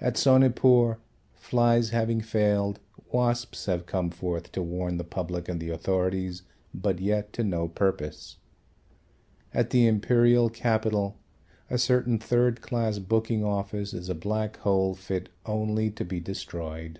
At 0.00 0.16
Sonepur 0.16 0.98
flies 1.36 1.90
having 1.90 2.20
failed, 2.22 2.80
wasps 3.12 3.66
have 3.66 3.86
come 3.86 4.10
forth 4.10 4.50
to 4.50 4.62
warn 4.64 4.96
the 4.96 5.04
public 5.04 5.48
and 5.48 5.60
the 5.60 5.68
authorities, 5.70 6.42
but 6.74 6.98
yet 6.98 7.32
to 7.34 7.44
no 7.44 7.68
purpose. 7.68 8.38
At 9.54 9.70
the 9.70 9.86
Imperial 9.86 10.48
Capital 10.50 11.20
a 11.70 11.78
certain 11.78 12.18
third 12.18 12.62
class 12.62 12.98
booking 12.98 13.44
office 13.44 13.94
is 13.94 14.08
a 14.08 14.14
Black 14.16 14.56
Hole 14.56 14.96
fit 14.96 15.28
only 15.46 15.88
to 15.92 16.04
be 16.04 16.18
destroyed. 16.18 16.98